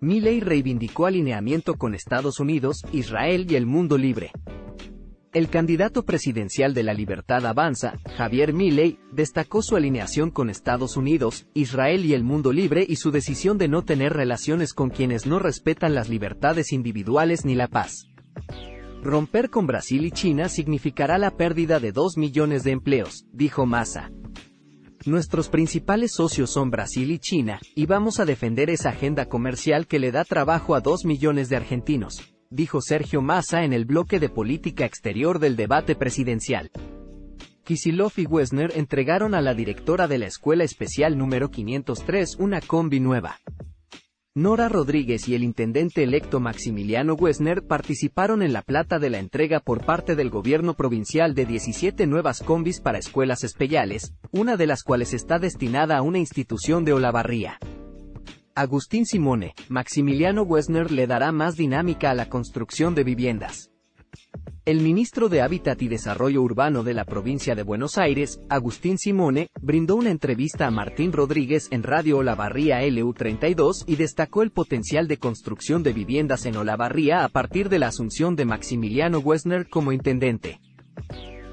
Milei 0.00 0.40
reivindicó 0.40 1.06
alineamiento 1.06 1.76
con 1.76 1.94
Estados 1.94 2.38
Unidos, 2.38 2.84
Israel 2.92 3.46
y 3.48 3.54
el 3.54 3.64
mundo 3.64 3.96
libre. 3.96 4.30
El 5.36 5.50
candidato 5.50 6.06
presidencial 6.06 6.72
de 6.72 6.82
la 6.82 6.94
Libertad 6.94 7.44
Avanza, 7.44 7.98
Javier 8.16 8.54
Milei, 8.54 8.98
destacó 9.12 9.60
su 9.60 9.76
alineación 9.76 10.30
con 10.30 10.48
Estados 10.48 10.96
Unidos, 10.96 11.46
Israel 11.52 12.06
y 12.06 12.14
el 12.14 12.24
mundo 12.24 12.54
libre 12.54 12.86
y 12.88 12.96
su 12.96 13.10
decisión 13.10 13.58
de 13.58 13.68
no 13.68 13.84
tener 13.84 14.14
relaciones 14.14 14.72
con 14.72 14.88
quienes 14.88 15.26
no 15.26 15.38
respetan 15.38 15.94
las 15.94 16.08
libertades 16.08 16.72
individuales 16.72 17.44
ni 17.44 17.54
la 17.54 17.68
paz. 17.68 18.06
Romper 19.02 19.50
con 19.50 19.66
Brasil 19.66 20.06
y 20.06 20.10
China 20.10 20.48
significará 20.48 21.18
la 21.18 21.36
pérdida 21.36 21.80
de 21.80 21.92
2 21.92 22.16
millones 22.16 22.64
de 22.64 22.70
empleos, 22.70 23.26
dijo 23.30 23.66
Massa. 23.66 24.10
Nuestros 25.04 25.50
principales 25.50 26.14
socios 26.14 26.48
son 26.48 26.70
Brasil 26.70 27.10
y 27.10 27.18
China, 27.18 27.60
y 27.74 27.84
vamos 27.84 28.20
a 28.20 28.24
defender 28.24 28.70
esa 28.70 28.88
agenda 28.88 29.26
comercial 29.26 29.86
que 29.86 29.98
le 29.98 30.12
da 30.12 30.24
trabajo 30.24 30.74
a 30.74 30.80
2 30.80 31.04
millones 31.04 31.50
de 31.50 31.56
argentinos 31.56 32.35
dijo 32.56 32.80
Sergio 32.80 33.20
Massa 33.22 33.62
en 33.64 33.72
el 33.72 33.84
bloque 33.84 34.18
de 34.18 34.30
política 34.30 34.86
exterior 34.86 35.38
del 35.38 35.54
debate 35.54 35.94
presidencial. 35.94 36.70
Kisilov 37.64 38.12
y 38.16 38.26
Wessner 38.26 38.72
entregaron 38.74 39.34
a 39.34 39.42
la 39.42 39.52
directora 39.52 40.08
de 40.08 40.18
la 40.18 40.26
Escuela 40.26 40.64
Especial 40.64 41.18
número 41.18 41.50
503 41.50 42.36
una 42.38 42.60
combi 42.60 42.98
nueva. 42.98 43.38
Nora 44.34 44.68
Rodríguez 44.68 45.28
y 45.28 45.34
el 45.34 45.42
intendente 45.42 46.02
electo 46.02 46.40
Maximiliano 46.40 47.14
Wessner 47.14 47.62
participaron 47.62 48.42
en 48.42 48.52
la 48.52 48.62
plata 48.62 48.98
de 48.98 49.10
la 49.10 49.18
entrega 49.18 49.60
por 49.60 49.84
parte 49.84 50.14
del 50.14 50.30
gobierno 50.30 50.74
provincial 50.74 51.34
de 51.34 51.46
17 51.46 52.06
nuevas 52.06 52.42
combis 52.42 52.80
para 52.80 52.98
escuelas 52.98 53.44
especiales, 53.44 54.14
una 54.32 54.56
de 54.56 54.66
las 54.66 54.82
cuales 54.82 55.12
está 55.12 55.38
destinada 55.38 55.98
a 55.98 56.02
una 56.02 56.18
institución 56.18 56.84
de 56.84 56.92
Olavarría. 56.92 57.58
Agustín 58.58 59.04
Simone, 59.04 59.52
Maximiliano 59.68 60.40
Wessner 60.40 60.90
le 60.90 61.06
dará 61.06 61.30
más 61.30 61.56
dinámica 61.56 62.10
a 62.10 62.14
la 62.14 62.30
construcción 62.30 62.94
de 62.94 63.04
viviendas. 63.04 63.70
El 64.64 64.80
ministro 64.80 65.28
de 65.28 65.42
Hábitat 65.42 65.82
y 65.82 65.88
Desarrollo 65.88 66.40
Urbano 66.40 66.82
de 66.82 66.94
la 66.94 67.04
provincia 67.04 67.54
de 67.54 67.62
Buenos 67.62 67.98
Aires, 67.98 68.40
Agustín 68.48 68.96
Simone, 68.96 69.50
brindó 69.60 69.96
una 69.96 70.10
entrevista 70.10 70.66
a 70.66 70.70
Martín 70.70 71.12
Rodríguez 71.12 71.68
en 71.70 71.82
Radio 71.82 72.16
Olavarría 72.16 72.80
LU32 72.80 73.84
y 73.86 73.96
destacó 73.96 74.42
el 74.42 74.52
potencial 74.52 75.06
de 75.06 75.18
construcción 75.18 75.82
de 75.82 75.92
viviendas 75.92 76.46
en 76.46 76.56
Olavarría 76.56 77.24
a 77.24 77.28
partir 77.28 77.68
de 77.68 77.78
la 77.78 77.88
asunción 77.88 78.36
de 78.36 78.46
Maximiliano 78.46 79.18
Wessner 79.18 79.68
como 79.68 79.92
intendente. 79.92 80.60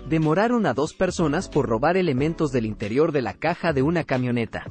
Demoraron 0.07 0.65
a 0.65 0.73
dos 0.73 0.93
personas 0.93 1.49
por 1.49 1.67
robar 1.67 1.97
elementos 1.97 2.53
del 2.53 2.65
interior 2.65 3.11
de 3.11 3.23
la 3.23 3.33
caja 3.33 3.73
de 3.73 3.81
una 3.81 4.05
camioneta. 4.05 4.63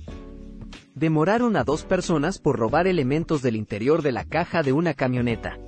Demoraron 0.95 1.57
a 1.57 1.65
dos 1.65 1.85
personas 1.85 2.39
por 2.39 2.59
robar 2.59 2.87
elementos 2.87 3.41
del 3.41 3.57
interior 3.57 4.03
de 4.03 4.13
la 4.13 4.25
caja 4.25 4.63
de 4.63 4.75
una 4.75 4.93
camioneta. 4.93 5.59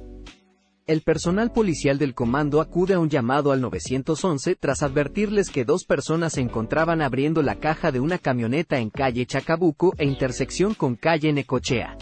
El 0.87 1.01
personal 1.01 1.51
policial 1.51 1.97
del 1.97 2.15
comando 2.15 2.61
acude 2.61 2.93
a 2.93 2.99
un 2.99 3.09
llamado 3.09 3.51
al 3.51 3.63
911 3.63 4.55
tras 4.57 4.83
advertirles 4.83 5.49
que 5.49 5.65
dos 5.65 5.87
personas 5.87 6.35
se 6.35 6.43
encontraban 6.43 7.01
abriendo 7.01 7.41
la 7.41 7.55
caja 7.55 7.91
de 7.91 8.01
una 8.01 8.19
camioneta 8.19 8.79
en 8.79 8.91
calle 8.91 9.25
Chacabuco 9.25 9.95
e 9.97 10.05
intersección 10.05 10.75
con 10.75 10.95
calle 10.95 11.33
Necochea. 11.33 11.97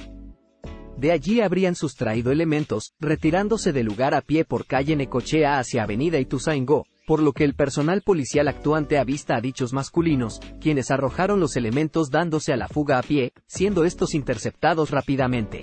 De 0.96 1.12
allí 1.12 1.40
habrían 1.40 1.76
sustraído 1.76 2.32
elementos, 2.32 2.92
retirándose 2.98 3.72
del 3.72 3.86
lugar 3.86 4.14
a 4.14 4.20
pie 4.20 4.44
por 4.44 4.66
calle 4.66 4.96
Necochea 4.96 5.60
hacia 5.60 5.84
avenida 5.84 6.18
Ituzaingó, 6.18 6.86
por 7.12 7.22
lo 7.22 7.34
que 7.34 7.44
el 7.44 7.52
personal 7.52 8.00
policial 8.00 8.48
actuante 8.48 8.96
avista 8.96 9.36
a 9.36 9.42
dichos 9.42 9.74
masculinos, 9.74 10.40
quienes 10.62 10.90
arrojaron 10.90 11.40
los 11.40 11.56
elementos 11.56 12.08
dándose 12.10 12.54
a 12.54 12.56
la 12.56 12.68
fuga 12.68 12.98
a 12.98 13.02
pie, 13.02 13.34
siendo 13.46 13.84
estos 13.84 14.14
interceptados 14.14 14.90
rápidamente 14.90 15.60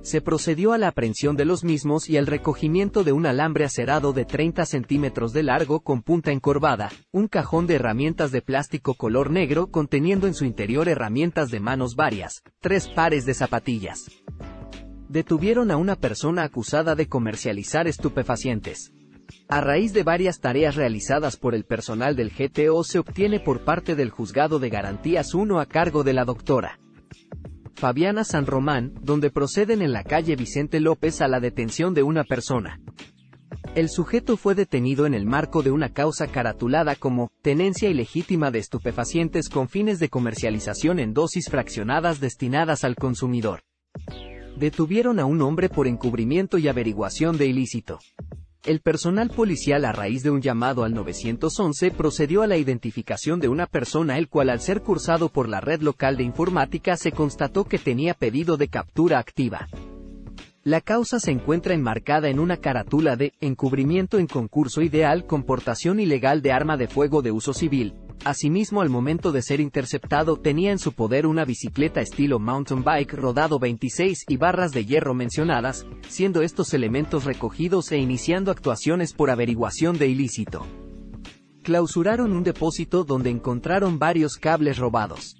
se 0.00 0.22
procedió 0.22 0.72
a 0.72 0.78
la 0.78 0.88
aprehensión 0.88 1.36
de 1.36 1.44
los 1.44 1.62
mismos 1.62 2.08
y 2.08 2.16
al 2.16 2.26
recogimiento 2.26 3.04
de 3.04 3.12
un 3.12 3.26
alambre 3.26 3.66
acerado 3.66 4.14
de 4.14 4.24
30 4.24 4.64
centímetros 4.64 5.34
de 5.34 5.42
largo 5.42 5.80
con 5.80 6.00
punta 6.00 6.32
encorvada, 6.32 6.90
un 7.12 7.28
cajón 7.28 7.66
de 7.66 7.74
herramientas 7.74 8.32
de 8.32 8.40
plástico 8.40 8.94
color 8.94 9.30
negro 9.30 9.66
conteniendo 9.66 10.26
en 10.26 10.32
su 10.32 10.46
interior 10.46 10.88
herramientas 10.88 11.50
de 11.50 11.60
manos 11.60 11.96
varias, 11.96 12.42
tres 12.60 12.88
pares 12.88 13.26
de 13.26 13.34
zapatillas. 13.34 14.06
Detuvieron 15.08 15.70
a 15.70 15.76
una 15.76 15.96
persona 15.96 16.44
acusada 16.44 16.94
de 16.94 17.08
comercializar 17.08 17.86
estupefacientes. 17.88 18.92
A 19.48 19.60
raíz 19.60 19.92
de 19.92 20.02
varias 20.02 20.40
tareas 20.40 20.74
realizadas 20.74 21.36
por 21.36 21.54
el 21.54 21.64
personal 21.64 22.16
del 22.16 22.30
GTO 22.30 22.82
se 22.84 22.98
obtiene 22.98 23.40
por 23.40 23.64
parte 23.64 23.94
del 23.94 24.10
Juzgado 24.10 24.58
de 24.58 24.70
Garantías 24.70 25.34
1 25.34 25.60
a 25.60 25.66
cargo 25.66 26.04
de 26.04 26.12
la 26.12 26.24
doctora 26.24 26.78
Fabiana 27.76 28.24
San 28.24 28.46
Román, 28.46 28.94
donde 29.02 29.30
proceden 29.30 29.82
en 29.82 29.92
la 29.92 30.02
calle 30.02 30.34
Vicente 30.34 30.80
López 30.80 31.20
a 31.20 31.28
la 31.28 31.40
detención 31.40 31.92
de 31.92 32.02
una 32.02 32.24
persona. 32.24 32.80
El 33.74 33.90
sujeto 33.90 34.38
fue 34.38 34.54
detenido 34.54 35.04
en 35.04 35.12
el 35.12 35.26
marco 35.26 35.62
de 35.62 35.70
una 35.70 35.90
causa 35.90 36.26
caratulada 36.26 36.94
como 36.94 37.30
tenencia 37.42 37.90
ilegítima 37.90 38.50
de 38.50 38.60
estupefacientes 38.60 39.50
con 39.50 39.68
fines 39.68 39.98
de 39.98 40.08
comercialización 40.08 40.98
en 40.98 41.12
dosis 41.12 41.50
fraccionadas 41.50 42.18
destinadas 42.18 42.84
al 42.84 42.96
consumidor. 42.96 43.60
Detuvieron 44.56 45.20
a 45.20 45.26
un 45.26 45.42
hombre 45.42 45.68
por 45.68 45.86
encubrimiento 45.86 46.56
y 46.56 46.68
averiguación 46.68 47.36
de 47.36 47.46
ilícito. 47.46 47.98
El 48.66 48.80
personal 48.80 49.30
policial 49.30 49.84
a 49.84 49.92
raíz 49.92 50.24
de 50.24 50.30
un 50.32 50.42
llamado 50.42 50.82
al 50.82 50.92
911 50.92 51.92
procedió 51.92 52.42
a 52.42 52.48
la 52.48 52.56
identificación 52.56 53.38
de 53.38 53.46
una 53.46 53.68
persona 53.68 54.18
el 54.18 54.28
cual 54.28 54.50
al 54.50 54.60
ser 54.60 54.82
cursado 54.82 55.28
por 55.28 55.48
la 55.48 55.60
red 55.60 55.82
local 55.82 56.16
de 56.16 56.24
informática 56.24 56.96
se 56.96 57.12
constató 57.12 57.62
que 57.62 57.78
tenía 57.78 58.12
pedido 58.14 58.56
de 58.56 58.66
captura 58.66 59.20
activa. 59.20 59.68
La 60.64 60.80
causa 60.80 61.20
se 61.20 61.30
encuentra 61.30 61.74
enmarcada 61.74 62.28
en 62.28 62.40
una 62.40 62.56
carátula 62.56 63.14
de 63.14 63.34
encubrimiento 63.40 64.18
en 64.18 64.26
concurso 64.26 64.82
ideal 64.82 65.26
con 65.26 65.44
portación 65.44 66.00
ilegal 66.00 66.42
de 66.42 66.50
arma 66.50 66.76
de 66.76 66.88
fuego 66.88 67.22
de 67.22 67.30
uso 67.30 67.54
civil, 67.54 67.94
Asimismo, 68.24 68.80
al 68.80 68.90
momento 68.90 69.30
de 69.30 69.42
ser 69.42 69.60
interceptado 69.60 70.36
tenía 70.36 70.72
en 70.72 70.78
su 70.78 70.92
poder 70.92 71.26
una 71.26 71.44
bicicleta 71.44 72.00
estilo 72.00 72.38
mountain 72.38 72.82
bike 72.82 73.12
rodado 73.14 73.58
26 73.58 74.24
y 74.28 74.36
barras 74.36 74.72
de 74.72 74.84
hierro 74.84 75.14
mencionadas, 75.14 75.86
siendo 76.08 76.42
estos 76.42 76.74
elementos 76.74 77.24
recogidos 77.24 77.92
e 77.92 77.98
iniciando 77.98 78.50
actuaciones 78.50 79.12
por 79.12 79.30
averiguación 79.30 79.98
de 79.98 80.08
ilícito. 80.08 80.66
Clausuraron 81.62 82.32
un 82.32 82.44
depósito 82.44 83.04
donde 83.04 83.30
encontraron 83.30 83.98
varios 83.98 84.36
cables 84.36 84.78
robados. 84.78 85.36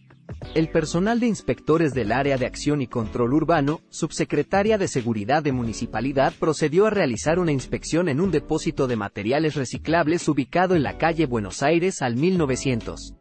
El 0.54 0.70
personal 0.70 1.20
de 1.20 1.26
inspectores 1.26 1.92
del 1.92 2.12
Área 2.12 2.38
de 2.38 2.46
Acción 2.46 2.80
y 2.80 2.86
Control 2.86 3.34
Urbano, 3.34 3.80
Subsecretaria 3.90 4.78
de 4.78 4.88
Seguridad 4.88 5.42
de 5.42 5.52
Municipalidad, 5.52 6.32
procedió 6.38 6.86
a 6.86 6.90
realizar 6.90 7.38
una 7.38 7.52
inspección 7.52 8.08
en 8.08 8.20
un 8.20 8.30
depósito 8.30 8.86
de 8.86 8.96
materiales 8.96 9.54
reciclables 9.54 10.26
ubicado 10.28 10.74
en 10.74 10.82
la 10.82 10.98
calle 10.98 11.26
Buenos 11.26 11.62
Aires 11.62 12.00
al 12.02 12.16
1900. 12.16 13.14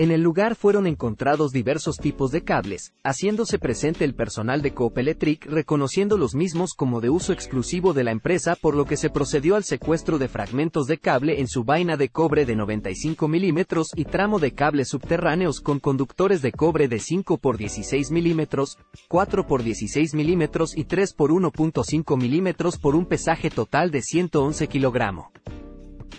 En 0.00 0.12
el 0.12 0.22
lugar 0.22 0.54
fueron 0.54 0.86
encontrados 0.86 1.50
diversos 1.50 1.96
tipos 1.96 2.30
de 2.30 2.44
cables, 2.44 2.92
haciéndose 3.02 3.58
presente 3.58 4.04
el 4.04 4.14
personal 4.14 4.62
de 4.62 4.72
Electric 4.94 5.44
reconociendo 5.46 6.16
los 6.16 6.36
mismos 6.36 6.74
como 6.74 7.00
de 7.00 7.10
uso 7.10 7.32
exclusivo 7.32 7.92
de 7.94 8.04
la 8.04 8.12
empresa 8.12 8.54
por 8.54 8.76
lo 8.76 8.84
que 8.84 8.96
se 8.96 9.10
procedió 9.10 9.56
al 9.56 9.64
secuestro 9.64 10.18
de 10.18 10.28
fragmentos 10.28 10.86
de 10.86 10.98
cable 10.98 11.40
en 11.40 11.48
su 11.48 11.64
vaina 11.64 11.96
de 11.96 12.10
cobre 12.10 12.46
de 12.46 12.54
95 12.54 13.26
milímetros 13.26 13.88
y 13.96 14.04
tramo 14.04 14.38
de 14.38 14.52
cables 14.52 14.86
subterráneos 14.86 15.60
con 15.60 15.80
conductores 15.80 16.42
de 16.42 16.52
cobre 16.52 16.86
de 16.86 17.00
5 17.00 17.38
por 17.38 17.58
16 17.58 18.12
milímetros, 18.12 18.78
4 19.08 19.48
por 19.48 19.64
16 19.64 20.14
milímetros 20.14 20.76
y 20.76 20.84
3 20.84 21.12
por 21.12 21.32
1.5 21.32 22.16
milímetros 22.16 22.78
por 22.78 22.94
un 22.94 23.04
pesaje 23.04 23.50
total 23.50 23.90
de 23.90 24.02
111 24.02 24.68
kilogramos. 24.68 25.26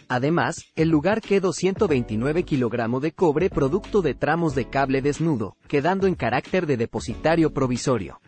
Además, 0.09 0.65
el 0.75 0.89
lugar 0.89 1.21
quedó 1.21 1.53
129 1.53 2.43
kg 2.43 2.99
de 2.99 3.11
cobre 3.11 3.51
producto 3.51 4.01
de 4.01 4.15
tramos 4.15 4.55
de 4.55 4.67
cable 4.67 5.03
desnudo, 5.03 5.55
quedando 5.67 6.07
en 6.07 6.15
carácter 6.15 6.65
de 6.65 6.77
depositario 6.77 7.53
provisorio. 7.53 8.19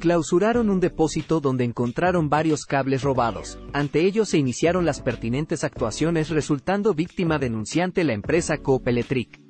Clausuraron 0.00 0.68
un 0.68 0.80
depósito 0.80 1.40
donde 1.40 1.64
encontraron 1.64 2.28
varios 2.28 2.66
cables 2.66 3.02
robados. 3.02 3.58
Ante 3.72 4.04
ello 4.04 4.26
se 4.26 4.36
iniciaron 4.36 4.84
las 4.84 5.00
pertinentes 5.00 5.64
actuaciones 5.64 6.28
resultando 6.28 6.92
víctima 6.92 7.38
denunciante 7.38 8.04
la 8.04 8.12
empresa 8.12 8.58
Coop 8.58 8.86
Electric. 8.86 9.40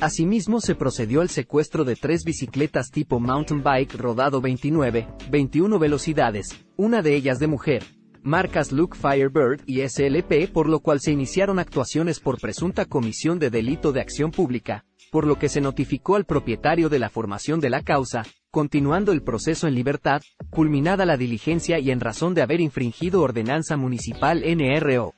Asimismo 0.00 0.60
se 0.60 0.74
procedió 0.74 1.20
al 1.20 1.28
secuestro 1.28 1.84
de 1.84 1.94
tres 1.94 2.24
bicicletas 2.24 2.90
tipo 2.90 3.20
mountain 3.20 3.62
bike 3.62 3.94
rodado 3.94 4.40
29, 4.40 5.06
21 5.30 5.78
velocidades, 5.78 6.48
una 6.76 7.00
de 7.02 7.14
ellas 7.14 7.38
de 7.38 7.46
mujer, 7.46 7.84
marcas 8.28 8.70
Luke 8.70 8.96
Firebird 8.96 9.62
y 9.66 9.80
SLP, 9.80 10.52
por 10.52 10.68
lo 10.68 10.80
cual 10.80 11.00
se 11.00 11.10
iniciaron 11.10 11.58
actuaciones 11.58 12.20
por 12.20 12.38
presunta 12.38 12.84
comisión 12.84 13.38
de 13.38 13.50
delito 13.50 13.90
de 13.90 14.00
acción 14.00 14.30
pública, 14.30 14.84
por 15.10 15.26
lo 15.26 15.38
que 15.38 15.48
se 15.48 15.60
notificó 15.60 16.14
al 16.14 16.26
propietario 16.26 16.88
de 16.88 16.98
la 16.98 17.08
formación 17.08 17.58
de 17.58 17.70
la 17.70 17.82
causa, 17.82 18.24
continuando 18.50 19.12
el 19.12 19.22
proceso 19.22 19.66
en 19.66 19.74
libertad, 19.74 20.20
culminada 20.50 21.06
la 21.06 21.16
diligencia 21.16 21.78
y 21.78 21.90
en 21.90 22.00
razón 22.00 22.34
de 22.34 22.42
haber 22.42 22.60
infringido 22.60 23.22
ordenanza 23.22 23.76
municipal 23.76 24.44
NRO. 24.44 25.14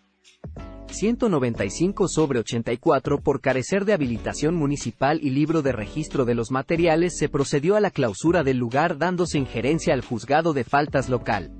195 0.86 2.08
sobre 2.08 2.40
84 2.40 3.18
por 3.18 3.40
carecer 3.40 3.84
de 3.84 3.92
habilitación 3.92 4.54
municipal 4.56 5.20
y 5.22 5.30
libro 5.30 5.62
de 5.62 5.72
registro 5.72 6.24
de 6.24 6.34
los 6.34 6.50
materiales 6.50 7.16
se 7.16 7.28
procedió 7.28 7.76
a 7.76 7.80
la 7.80 7.90
clausura 7.90 8.42
del 8.42 8.58
lugar 8.58 8.98
dándose 8.98 9.38
injerencia 9.38 9.94
al 9.94 10.04
juzgado 10.04 10.52
de 10.52 10.64
faltas 10.64 11.08
local 11.08 11.59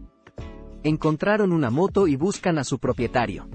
encontraron 0.83 1.53
una 1.53 1.71
moto 1.71 2.09
y 2.09 2.17
buscan 2.17 2.59
a 2.59 2.65
su 2.65 2.79
propietario. 2.79 3.49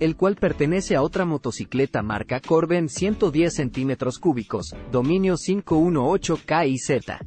el 0.00 0.16
cual 0.16 0.34
pertenece 0.34 0.96
a 0.96 1.02
otra 1.02 1.24
motocicleta 1.26 2.02
marca 2.02 2.40
Corben 2.40 2.88
110 2.88 3.54
centímetros 3.54 4.18
cúbicos, 4.18 4.74
dominio 4.90 5.34
518KIZ. 5.34 7.18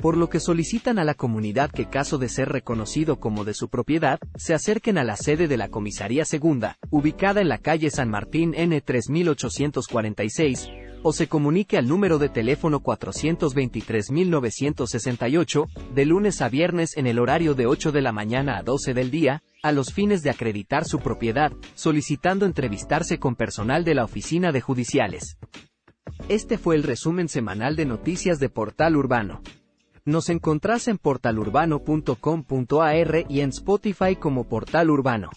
Por 0.00 0.16
lo 0.16 0.30
que 0.30 0.40
solicitan 0.40 0.98
a 0.98 1.04
la 1.04 1.12
comunidad 1.12 1.70
que 1.70 1.90
caso 1.90 2.16
de 2.16 2.30
ser 2.30 2.48
reconocido 2.48 3.20
como 3.20 3.44
de 3.44 3.52
su 3.52 3.68
propiedad, 3.68 4.18
se 4.34 4.54
acerquen 4.54 4.96
a 4.96 5.04
la 5.04 5.16
sede 5.16 5.46
de 5.46 5.58
la 5.58 5.68
Comisaría 5.68 6.24
Segunda, 6.24 6.78
ubicada 6.88 7.42
en 7.42 7.50
la 7.50 7.58
calle 7.58 7.90
San 7.90 8.08
Martín 8.08 8.54
N 8.56 8.80
3846, 8.80 10.70
o 11.02 11.12
se 11.12 11.28
comunique 11.28 11.76
al 11.76 11.86
número 11.86 12.18
de 12.18 12.30
teléfono 12.30 12.82
423.968, 12.82 15.66
de 15.94 16.06
lunes 16.06 16.40
a 16.40 16.48
viernes 16.48 16.96
en 16.96 17.06
el 17.06 17.18
horario 17.18 17.54
de 17.54 17.66
8 17.66 17.92
de 17.92 18.00
la 18.00 18.12
mañana 18.12 18.56
a 18.56 18.62
12 18.62 18.94
del 18.94 19.10
día, 19.10 19.42
a 19.62 19.70
los 19.70 19.92
fines 19.92 20.22
de 20.22 20.30
acreditar 20.30 20.86
su 20.86 21.00
propiedad, 21.00 21.52
solicitando 21.74 22.46
entrevistarse 22.46 23.18
con 23.18 23.36
personal 23.36 23.84
de 23.84 23.94
la 23.94 24.04
Oficina 24.04 24.50
de 24.50 24.62
Judiciales. 24.62 25.36
Este 26.28 26.56
fue 26.56 26.76
el 26.76 26.84
resumen 26.84 27.28
semanal 27.28 27.76
de 27.76 27.84
noticias 27.84 28.38
de 28.38 28.48
Portal 28.48 28.96
Urbano. 28.96 29.42
Nos 30.04 30.28
encontrás 30.28 30.88
en 30.88 30.98
portalurbano.com.ar 30.98 33.24
y 33.28 33.40
en 33.40 33.50
Spotify 33.50 34.16
como 34.16 34.44
Portal 34.44 34.90
Urbano. 34.90 35.30